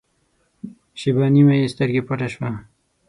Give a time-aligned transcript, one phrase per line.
[0.99, 2.49] شېبه نیمه یې سترګه پټه شوه.